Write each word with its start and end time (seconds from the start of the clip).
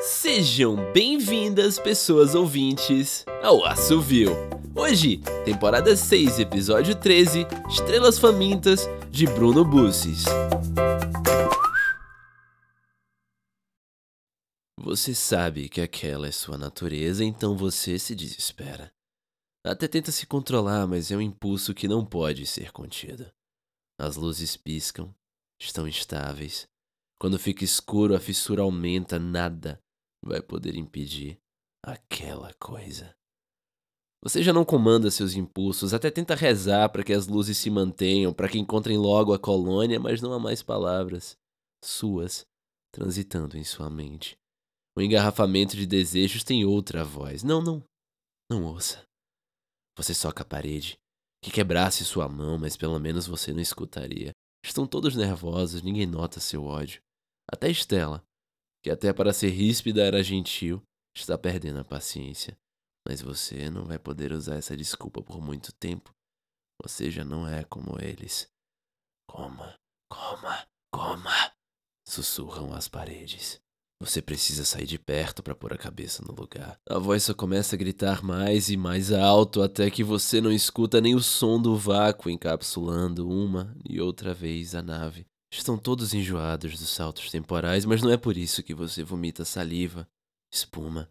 Sejam 0.00 0.76
bem-vindas, 0.92 1.76
pessoas 1.76 2.36
ouvintes, 2.36 3.24
ao 3.42 3.64
Assovio. 3.64 4.30
Hoje, 4.72 5.18
temporada 5.44 5.96
6, 5.96 6.38
episódio 6.38 6.94
13, 6.94 7.44
Estrelas 7.68 8.16
Famintas, 8.16 8.86
de 9.10 9.26
Bruno 9.26 9.64
Bussis. 9.64 10.24
Você 14.78 15.16
sabe 15.16 15.68
que 15.68 15.80
aquela 15.80 16.28
é 16.28 16.32
sua 16.32 16.56
natureza, 16.56 17.24
então 17.24 17.56
você 17.56 17.98
se 17.98 18.14
desespera. 18.14 18.92
Até 19.66 19.88
tenta 19.88 20.12
se 20.12 20.28
controlar, 20.28 20.86
mas 20.86 21.10
é 21.10 21.16
um 21.16 21.20
impulso 21.20 21.74
que 21.74 21.88
não 21.88 22.06
pode 22.06 22.46
ser 22.46 22.70
contido. 22.70 23.28
As 23.98 24.14
luzes 24.14 24.56
piscam, 24.56 25.12
estão 25.60 25.88
estáveis. 25.88 26.68
Quando 27.20 27.36
fica 27.36 27.64
escuro, 27.64 28.14
a 28.14 28.20
fissura 28.20 28.62
aumenta, 28.62 29.18
nada 29.18 29.82
vai 30.24 30.42
poder 30.42 30.76
impedir 30.76 31.38
aquela 31.84 32.52
coisa. 32.54 33.14
Você 34.22 34.42
já 34.42 34.52
não 34.52 34.64
comanda 34.64 35.10
seus 35.10 35.34
impulsos, 35.34 35.94
até 35.94 36.10
tenta 36.10 36.34
rezar 36.34 36.88
para 36.88 37.04
que 37.04 37.12
as 37.12 37.28
luzes 37.28 37.56
se 37.56 37.70
mantenham, 37.70 38.34
para 38.34 38.48
que 38.48 38.58
encontrem 38.58 38.98
logo 38.98 39.32
a 39.32 39.38
colônia, 39.38 40.00
mas 40.00 40.20
não 40.20 40.32
há 40.32 40.38
mais 40.40 40.62
palavras 40.62 41.36
suas 41.84 42.44
transitando 42.92 43.56
em 43.56 43.62
sua 43.62 43.88
mente. 43.88 44.36
O 44.96 45.00
engarrafamento 45.00 45.76
de 45.76 45.86
desejos 45.86 46.42
tem 46.42 46.64
outra 46.64 47.04
voz. 47.04 47.44
Não, 47.44 47.62
não, 47.62 47.84
não 48.50 48.64
ouça. 48.64 49.04
Você 49.96 50.12
soca 50.12 50.42
a 50.42 50.46
parede, 50.46 50.98
que 51.40 51.52
quebrasse 51.52 52.04
sua 52.04 52.28
mão, 52.28 52.58
mas 52.58 52.76
pelo 52.76 52.98
menos 52.98 53.26
você 53.26 53.52
não 53.52 53.60
escutaria. 53.60 54.32
Estão 54.64 54.86
todos 54.86 55.14
nervosos, 55.14 55.82
ninguém 55.82 56.06
nota 56.06 56.40
seu 56.40 56.64
ódio. 56.64 57.00
Até 57.50 57.70
Estela, 57.70 58.24
que 58.82 58.90
até 58.90 59.12
para 59.12 59.32
ser 59.32 59.50
ríspida 59.50 60.02
era 60.02 60.22
gentil, 60.22 60.82
está 61.16 61.36
perdendo 61.36 61.80
a 61.80 61.84
paciência. 61.84 62.56
Mas 63.06 63.20
você 63.22 63.70
não 63.70 63.84
vai 63.84 63.98
poder 63.98 64.32
usar 64.32 64.56
essa 64.56 64.76
desculpa 64.76 65.22
por 65.22 65.40
muito 65.40 65.72
tempo. 65.72 66.14
Você 66.82 67.10
já 67.10 67.24
não 67.24 67.48
é 67.48 67.64
como 67.64 68.00
eles. 68.00 68.48
Coma, 69.28 69.74
coma, 70.10 70.66
coma, 70.92 71.52
sussurram 72.06 72.72
as 72.72 72.86
paredes. 72.86 73.60
Você 74.00 74.22
precisa 74.22 74.64
sair 74.64 74.86
de 74.86 74.96
perto 74.96 75.42
para 75.42 75.56
pôr 75.56 75.72
a 75.72 75.78
cabeça 75.78 76.22
no 76.22 76.32
lugar. 76.32 76.78
A 76.88 76.98
voz 76.98 77.24
só 77.24 77.34
começa 77.34 77.74
a 77.74 77.78
gritar 77.78 78.22
mais 78.22 78.70
e 78.70 78.76
mais 78.76 79.10
alto 79.10 79.60
até 79.60 79.90
que 79.90 80.04
você 80.04 80.40
não 80.40 80.52
escuta 80.52 81.00
nem 81.00 81.16
o 81.16 81.20
som 81.20 81.60
do 81.60 81.76
vácuo 81.76 82.30
encapsulando 82.30 83.28
uma 83.28 83.76
e 83.84 84.00
outra 84.00 84.32
vez 84.32 84.74
a 84.76 84.82
nave. 84.82 85.26
Estão 85.50 85.78
todos 85.78 86.12
enjoados 86.12 86.78
dos 86.78 86.90
saltos 86.90 87.30
temporais, 87.30 87.84
mas 87.84 88.02
não 88.02 88.10
é 88.10 88.16
por 88.16 88.36
isso 88.36 88.62
que 88.62 88.74
você 88.74 89.02
vomita 89.02 89.44
saliva, 89.44 90.08
espuma. 90.52 91.10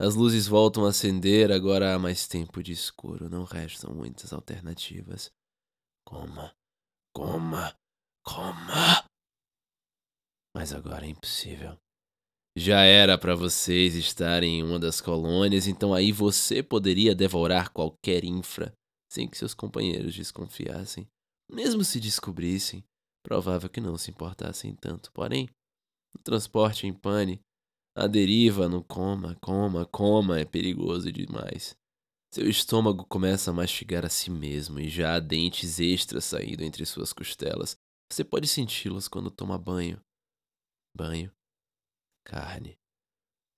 As 0.00 0.14
luzes 0.14 0.46
voltam 0.46 0.84
a 0.86 0.90
acender, 0.90 1.50
agora 1.50 1.94
há 1.94 1.98
mais 1.98 2.26
tempo 2.26 2.62
de 2.62 2.72
escuro, 2.72 3.28
não 3.28 3.44
restam 3.44 3.94
muitas 3.94 4.32
alternativas. 4.32 5.32
Coma, 6.04 6.54
coma, 7.14 7.76
coma. 8.24 9.04
Mas 10.54 10.72
agora 10.72 11.06
é 11.06 11.10
impossível. 11.10 11.76
Já 12.56 12.82
era 12.82 13.18
para 13.18 13.34
vocês 13.34 13.96
estarem 13.96 14.60
em 14.60 14.62
uma 14.62 14.78
das 14.78 15.00
colônias, 15.00 15.66
então 15.66 15.92
aí 15.92 16.12
você 16.12 16.62
poderia 16.62 17.14
devorar 17.14 17.72
qualquer 17.72 18.24
infra 18.24 18.72
sem 19.10 19.28
que 19.28 19.38
seus 19.38 19.54
companheiros 19.54 20.14
desconfiassem. 20.14 21.08
Mesmo 21.50 21.84
se 21.84 22.00
descobrissem, 22.00 22.84
provável 23.24 23.68
que 23.68 23.80
não 23.80 23.98
se 23.98 24.10
importassem 24.10 24.74
tanto. 24.76 25.10
Porém, 25.10 25.48
no 26.14 26.22
transporte 26.22 26.86
em 26.86 26.92
pane, 26.92 27.40
a 27.96 28.06
deriva 28.06 28.68
no 28.68 28.84
coma, 28.84 29.36
coma, 29.40 29.84
coma 29.86 30.38
é 30.38 30.44
perigoso 30.44 31.10
demais. 31.10 31.76
Seu 32.32 32.48
estômago 32.48 33.04
começa 33.06 33.50
a 33.50 33.54
mastigar 33.54 34.04
a 34.04 34.08
si 34.08 34.30
mesmo 34.30 34.78
e 34.78 34.88
já 34.88 35.16
há 35.16 35.20
dentes 35.20 35.78
extras 35.80 36.24
saindo 36.24 36.62
entre 36.62 36.84
suas 36.84 37.12
costelas. 37.12 37.76
Você 38.12 38.24
pode 38.24 38.46
senti-los 38.46 39.08
quando 39.08 39.30
toma 39.30 39.56
banho. 39.56 40.00
Banho 40.96 41.32
carne. 42.24 42.83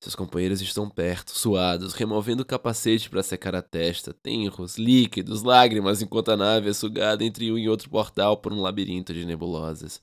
Seus 0.06 0.14
companheiros 0.14 0.60
estão 0.60 0.88
perto, 0.88 1.36
suados, 1.36 1.92
removendo 1.92 2.44
o 2.44 2.46
capacete 2.46 3.10
para 3.10 3.24
secar 3.24 3.56
a 3.56 3.60
testa, 3.60 4.14
tenros, 4.14 4.78
líquidos, 4.78 5.42
lágrimas, 5.42 6.00
enquanto 6.00 6.30
a 6.30 6.36
nave 6.36 6.70
é 6.70 6.72
sugada 6.72 7.24
entre 7.24 7.50
um 7.50 7.58
e 7.58 7.68
outro 7.68 7.90
portal 7.90 8.36
por 8.36 8.52
um 8.52 8.60
labirinto 8.60 9.12
de 9.12 9.26
nebulosas. 9.26 10.00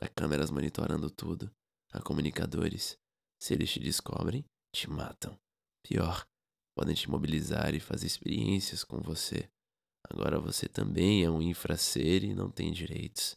Há 0.00 0.08
câmeras 0.08 0.50
monitorando 0.50 1.10
tudo. 1.10 1.50
Há 1.92 2.00
comunicadores. 2.00 2.98
Se 3.38 3.52
eles 3.52 3.70
te 3.70 3.78
descobrem, 3.78 4.42
te 4.74 4.88
matam. 4.88 5.38
Pior, 5.86 6.26
podem 6.74 6.94
te 6.94 7.10
mobilizar 7.10 7.74
e 7.74 7.80
fazer 7.80 8.06
experiências 8.06 8.84
com 8.84 9.02
você. 9.02 9.50
Agora 10.08 10.40
você 10.40 10.66
também 10.66 11.24
é 11.24 11.30
um 11.30 11.42
infracer 11.42 12.24
e 12.24 12.32
não 12.32 12.50
tem 12.50 12.72
direitos. 12.72 13.36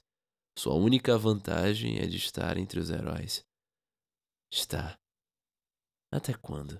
Sua 0.57 0.75
única 0.75 1.17
vantagem 1.17 1.99
é 1.99 2.07
de 2.07 2.15
estar 2.15 2.57
entre 2.57 2.79
os 2.79 2.89
heróis. 2.89 3.43
Está. 4.49 5.00
Até 6.11 6.33
quando? 6.33 6.77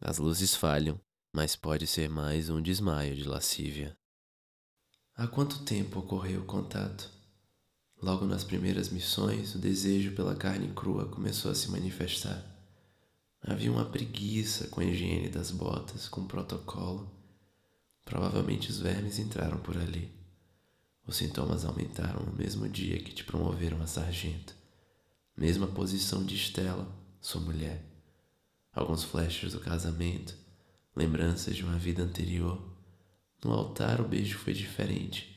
As 0.00 0.16
luzes 0.16 0.54
falham, 0.54 0.98
mas 1.34 1.54
pode 1.54 1.86
ser 1.86 2.08
mais 2.08 2.48
um 2.48 2.62
desmaio 2.62 3.14
de 3.14 3.24
lascívia. 3.24 3.94
Há 5.14 5.26
quanto 5.26 5.66
tempo 5.66 5.98
ocorreu 5.98 6.40
o 6.40 6.46
contato? 6.46 7.10
Logo 8.00 8.24
nas 8.24 8.44
primeiras 8.44 8.88
missões, 8.88 9.54
o 9.54 9.58
desejo 9.58 10.14
pela 10.14 10.34
carne 10.34 10.72
crua 10.72 11.04
começou 11.10 11.50
a 11.50 11.54
se 11.54 11.70
manifestar. 11.70 12.42
Havia 13.42 13.70
uma 13.70 13.84
preguiça 13.84 14.68
com 14.68 14.80
a 14.80 14.84
higiene 14.84 15.28
das 15.28 15.50
botas, 15.50 16.08
com 16.08 16.22
o 16.22 16.26
protocolo. 16.26 17.14
Provavelmente 18.02 18.70
os 18.70 18.78
vermes 18.78 19.18
entraram 19.18 19.58
por 19.58 19.76
ali. 19.76 20.10
Os 21.06 21.16
sintomas 21.16 21.66
aumentaram 21.66 22.24
no 22.24 22.32
mesmo 22.32 22.66
dia 22.66 22.98
que 22.98 23.12
te 23.12 23.24
promoveram 23.24 23.82
a 23.82 23.86
sargento. 23.86 24.56
Mesma 25.36 25.66
posição 25.66 26.24
de 26.24 26.34
Estela, 26.34 26.90
sua 27.20 27.42
mulher. 27.42 27.97
Alguns 28.78 29.02
flashes 29.02 29.52
do 29.52 29.60
casamento, 29.60 30.36
lembranças 30.94 31.56
de 31.56 31.64
uma 31.64 31.76
vida 31.76 32.00
anterior. 32.02 32.62
No 33.44 33.52
altar 33.52 34.00
o 34.00 34.06
beijo 34.06 34.38
foi 34.38 34.52
diferente. 34.52 35.36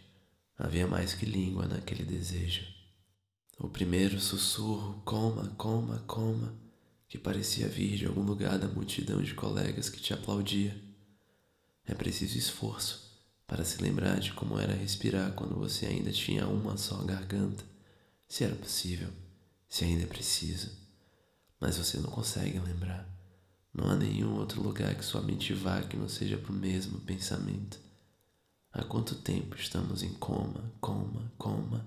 Havia 0.56 0.86
mais 0.86 1.16
que 1.16 1.26
língua 1.26 1.68
naquele 1.68 2.04
desejo. 2.04 2.64
O 3.58 3.68
primeiro 3.68 4.20
sussurro, 4.20 5.02
coma, 5.04 5.48
coma, 5.58 6.04
coma, 6.06 6.54
que 7.08 7.18
parecia 7.18 7.68
vir 7.68 7.98
de 7.98 8.06
algum 8.06 8.22
lugar 8.22 8.60
da 8.60 8.68
multidão 8.68 9.22
de 9.24 9.34
colegas 9.34 9.90
que 9.90 10.00
te 10.00 10.14
aplaudia. 10.14 10.80
É 11.86 11.96
preciso 11.96 12.38
esforço 12.38 13.12
para 13.48 13.66
se 13.66 13.82
lembrar 13.82 14.20
de 14.20 14.34
como 14.34 14.60
era 14.60 14.76
respirar 14.76 15.34
quando 15.34 15.56
você 15.56 15.88
ainda 15.88 16.12
tinha 16.12 16.46
uma 16.46 16.78
só 16.78 16.98
garganta, 17.04 17.64
se 18.28 18.44
era 18.44 18.56
possível 18.56 19.10
se 19.68 19.86
ainda 19.86 20.04
é 20.04 20.06
preciso, 20.06 20.70
mas 21.58 21.78
você 21.78 21.98
não 21.98 22.10
consegue 22.12 22.60
lembrar. 22.60 23.11
Não 23.74 23.90
há 23.90 23.96
nenhum 23.96 24.38
outro 24.38 24.62
lugar 24.62 24.94
que 24.96 25.06
sua 25.06 25.22
mente 25.22 25.54
vá 25.54 25.82
que 25.82 25.96
não 25.96 26.10
seja 26.10 26.38
para 26.38 26.52
o 26.52 26.56
mesmo 26.56 27.00
pensamento. 27.02 27.80
Há 28.74 28.84
quanto 28.84 29.16
tempo 29.16 29.56
estamos 29.56 30.04
em 30.04 30.14
coma, 30.14 30.72
coma, 30.80 31.32
coma? 31.38 31.86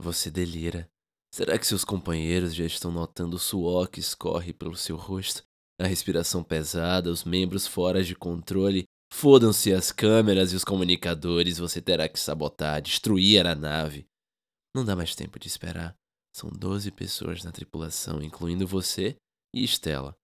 Você 0.00 0.30
delira. 0.30 0.88
Será 1.32 1.58
que 1.58 1.66
seus 1.66 1.84
companheiros 1.84 2.54
já 2.54 2.64
estão 2.64 2.90
notando 2.90 3.36
o 3.36 3.38
suor 3.38 3.88
que 3.88 4.00
escorre 4.00 4.52
pelo 4.52 4.76
seu 4.76 4.96
rosto? 4.96 5.44
A 5.80 5.86
respiração 5.86 6.42
pesada, 6.42 7.10
os 7.10 7.24
membros 7.24 7.66
fora 7.66 8.02
de 8.02 8.14
controle. 8.14 8.84
Fodam-se 9.12 9.72
as 9.72 9.92
câmeras 9.92 10.52
e 10.52 10.56
os 10.56 10.64
comunicadores, 10.64 11.58
você 11.58 11.80
terá 11.80 12.08
que 12.08 12.18
sabotar, 12.18 12.82
destruir 12.82 13.46
a 13.46 13.54
nave. 13.54 14.06
Não 14.74 14.84
dá 14.84 14.96
mais 14.96 15.14
tempo 15.14 15.38
de 15.38 15.46
esperar. 15.46 15.96
São 16.34 16.50
doze 16.50 16.90
pessoas 16.90 17.44
na 17.44 17.52
tripulação, 17.52 18.22
incluindo 18.22 18.66
você 18.66 19.16
e 19.56 19.64
Estela. 19.64 20.14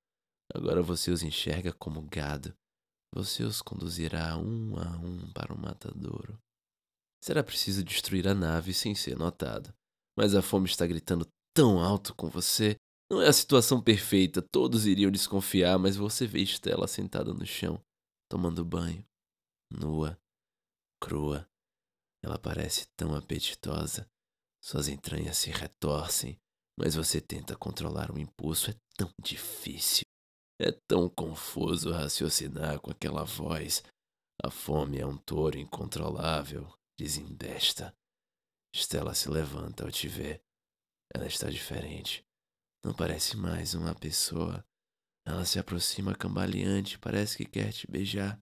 Agora 0.55 0.83
você 0.83 1.11
os 1.11 1.23
enxerga 1.23 1.73
como 1.73 2.03
gado. 2.03 2.55
Você 3.15 3.43
os 3.43 3.63
conduzirá 3.63 4.37
um 4.37 4.77
a 4.79 4.99
um 4.99 5.33
para 5.33 5.55
o 5.55 5.59
matadouro. 5.59 6.39
Será 7.23 7.43
preciso 7.43 7.83
destruir 7.83 8.29
a 8.29 8.35
nave 8.35 8.75
sem 8.75 8.95
ser 8.95 9.17
notado. 9.17 9.73
Mas 10.17 10.35
a 10.35 10.43
fome 10.43 10.67
está 10.67 10.87
gritando 10.87 11.27
tão 11.55 11.81
alto 11.81 12.15
com 12.15 12.29
você. 12.29 12.77
Não 13.11 13.23
é 13.23 13.29
a 13.29 13.33
situação 13.33 13.81
perfeita, 13.81 14.43
todos 14.43 14.87
iriam 14.87 15.11
desconfiar, 15.11 15.79
mas 15.79 15.97
você 15.97 16.27
vê 16.27 16.41
Estela 16.41 16.87
sentada 16.87 17.33
no 17.33 17.47
chão, 17.47 17.83
tomando 18.29 18.65
banho, 18.65 19.05
nua, 19.71 20.19
crua. 21.01 21.49
Ela 22.23 22.39
parece 22.39 22.87
tão 22.97 23.15
apetitosa. 23.15 24.09
Suas 24.63 24.89
entranhas 24.89 25.39
se 25.39 25.51
retorcem, 25.51 26.39
mas 26.79 26.95
você 26.95 27.21
tenta 27.21 27.57
controlar 27.57 28.11
o 28.11 28.19
impulso. 28.19 28.71
É 28.71 28.75
tão 28.97 29.11
difícil. 29.23 30.05
É 30.61 30.71
tão 30.87 31.09
confuso 31.09 31.91
raciocinar 31.91 32.81
com 32.81 32.91
aquela 32.91 33.25
voz. 33.25 33.83
A 34.43 34.51
fome 34.51 34.99
é 34.99 35.07
um 35.07 35.17
touro 35.17 35.59
incontrolável, 35.59 36.73
desembesta. 36.99 37.95
Estela 38.75 39.15
se 39.15 39.29
levanta 39.29 39.85
ao 39.85 39.91
te 39.91 40.09
ver. 40.09 40.43
Ela 41.15 41.27
está 41.27 41.51
diferente. 41.51 42.25
Não 42.85 42.95
parece 42.95 43.37
mais 43.37 43.75
uma 43.75 43.95
pessoa. 43.95 44.65
Ela 45.27 45.45
se 45.45 45.59
aproxima 45.59 46.15
cambaleante, 46.15 46.99
parece 46.99 47.37
que 47.37 47.45
quer 47.45 47.73
te 47.73 47.89
beijar. 47.89 48.41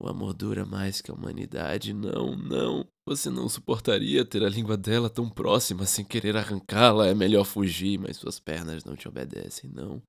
O 0.00 0.08
amor 0.08 0.32
dura 0.32 0.64
mais 0.64 1.00
que 1.00 1.10
a 1.10 1.14
humanidade. 1.14 1.92
Não, 1.92 2.36
não. 2.36 2.88
Você 3.06 3.30
não 3.30 3.48
suportaria 3.48 4.24
ter 4.24 4.44
a 4.44 4.48
língua 4.48 4.76
dela 4.76 5.10
tão 5.10 5.28
próxima 5.28 5.86
sem 5.86 6.04
querer 6.04 6.36
arrancá-la. 6.36 7.08
É 7.08 7.14
melhor 7.14 7.44
fugir, 7.44 7.98
mas 7.98 8.16
suas 8.16 8.38
pernas 8.38 8.84
não 8.84 8.94
te 8.94 9.08
obedecem, 9.08 9.68
não. 9.70 10.00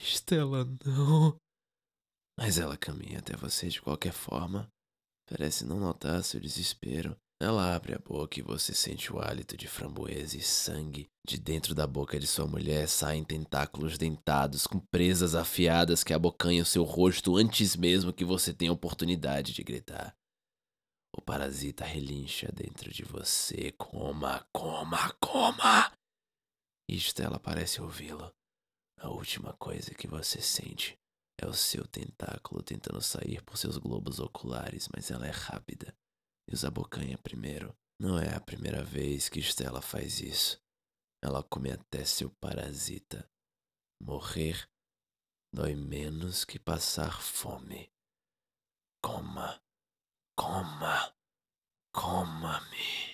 Estela, 0.00 0.64
não. 0.84 1.36
Mas 2.38 2.58
ela 2.58 2.76
caminha 2.76 3.18
até 3.18 3.36
você 3.36 3.68
de 3.68 3.82
qualquer 3.82 4.12
forma. 4.12 4.68
Parece 5.28 5.66
não 5.66 5.78
notar 5.78 6.24
seu 6.24 6.40
desespero. 6.40 7.16
Ela 7.42 7.74
abre 7.74 7.92
a 7.92 7.98
boca 7.98 8.38
e 8.38 8.42
você 8.42 8.72
sente 8.72 9.12
o 9.12 9.20
hálito 9.20 9.56
de 9.56 9.66
framboesa 9.66 10.36
e 10.36 10.40
sangue. 10.40 11.10
De 11.26 11.36
dentro 11.36 11.74
da 11.74 11.88
boca 11.88 12.16
de 12.16 12.24
sua 12.24 12.46
mulher 12.46 12.88
saem 12.88 13.24
tentáculos 13.24 13.98
dentados 13.98 14.64
com 14.64 14.78
presas 14.78 15.34
afiadas 15.34 16.04
que 16.04 16.14
abocanham 16.14 16.64
seu 16.64 16.84
rosto 16.84 17.36
antes 17.36 17.74
mesmo 17.74 18.12
que 18.12 18.24
você 18.24 18.54
tenha 18.54 18.70
oportunidade 18.70 19.52
de 19.52 19.64
gritar. 19.64 20.16
O 21.12 21.20
parasita 21.20 21.84
relincha 21.84 22.48
dentro 22.52 22.92
de 22.92 23.02
você. 23.02 23.72
Coma, 23.72 24.46
coma, 24.52 25.12
coma! 25.14 25.92
E 26.88 26.94
Estela 26.94 27.40
parece 27.40 27.82
ouvi-lo. 27.82 28.32
A 29.00 29.08
última 29.08 29.52
coisa 29.54 29.92
que 29.92 30.06
você 30.06 30.40
sente 30.40 30.96
é 31.40 31.46
o 31.48 31.52
seu 31.52 31.84
tentáculo 31.88 32.62
tentando 32.62 33.00
sair 33.00 33.42
por 33.42 33.56
seus 33.58 33.78
globos 33.78 34.20
oculares, 34.20 34.88
mas 34.94 35.10
ela 35.10 35.26
é 35.26 35.32
rápida 35.32 35.92
e 36.52 36.54
os 36.54 36.64
abocanha 36.64 37.16
primeiro. 37.18 37.74
Não 37.98 38.18
é 38.18 38.34
a 38.34 38.40
primeira 38.40 38.84
vez 38.84 39.28
que 39.28 39.40
Stella 39.40 39.80
faz 39.80 40.20
isso. 40.20 40.60
Ela 41.22 41.42
come 41.42 41.70
até 41.70 42.04
seu 42.04 42.30
parasita. 42.40 43.26
Morrer 44.00 44.68
dói 45.54 45.74
menos 45.74 46.44
que 46.44 46.58
passar 46.58 47.20
fome. 47.22 47.90
Coma, 49.02 49.60
coma, 50.36 51.14
coma-me. 51.94 53.12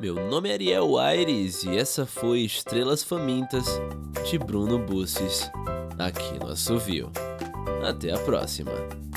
Meu 0.00 0.14
nome 0.14 0.48
é 0.48 0.54
Ariel 0.54 0.98
Aires 0.98 1.62
e 1.64 1.76
essa 1.76 2.06
foi 2.06 2.40
Estrelas 2.40 3.02
Famintas 3.02 3.66
de 4.28 4.38
Bruno 4.38 4.78
Busses, 4.78 5.50
aqui 5.98 6.38
no 6.38 6.48
Assovio. 6.48 7.12
Até 7.86 8.12
a 8.12 8.18
próxima. 8.24 9.09